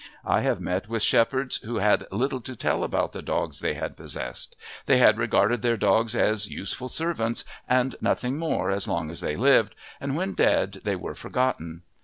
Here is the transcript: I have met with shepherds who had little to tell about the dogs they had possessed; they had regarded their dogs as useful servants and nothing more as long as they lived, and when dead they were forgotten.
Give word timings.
I 0.25 0.41
have 0.41 0.59
met 0.59 0.89
with 0.89 1.03
shepherds 1.03 1.57
who 1.57 1.75
had 1.77 2.07
little 2.11 2.41
to 2.41 2.55
tell 2.55 2.83
about 2.83 3.11
the 3.11 3.21
dogs 3.21 3.59
they 3.59 3.75
had 3.75 3.95
possessed; 3.95 4.55
they 4.87 4.97
had 4.97 5.19
regarded 5.19 5.61
their 5.61 5.77
dogs 5.77 6.15
as 6.15 6.49
useful 6.49 6.89
servants 6.89 7.45
and 7.69 7.95
nothing 8.01 8.35
more 8.39 8.71
as 8.71 8.87
long 8.87 9.11
as 9.11 9.21
they 9.21 9.35
lived, 9.35 9.75
and 9.99 10.15
when 10.15 10.33
dead 10.33 10.81
they 10.85 10.95
were 10.95 11.13
forgotten. 11.13 11.83